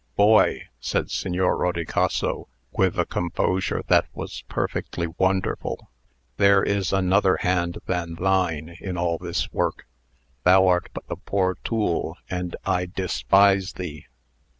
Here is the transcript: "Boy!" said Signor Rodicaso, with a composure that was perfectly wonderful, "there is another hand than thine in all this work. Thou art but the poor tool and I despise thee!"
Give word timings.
"Boy!" 0.15 0.63
said 0.79 1.11
Signor 1.11 1.55
Rodicaso, 1.55 2.47
with 2.71 2.97
a 2.97 3.05
composure 3.05 3.83
that 3.85 4.07
was 4.15 4.41
perfectly 4.49 5.05
wonderful, 5.05 5.91
"there 6.37 6.63
is 6.63 6.91
another 6.91 7.37
hand 7.37 7.77
than 7.85 8.15
thine 8.15 8.75
in 8.81 8.97
all 8.97 9.19
this 9.19 9.53
work. 9.53 9.85
Thou 10.43 10.65
art 10.65 10.89
but 10.95 11.05
the 11.05 11.17
poor 11.17 11.55
tool 11.63 12.17
and 12.31 12.55
I 12.65 12.87
despise 12.87 13.73
thee!" 13.73 14.07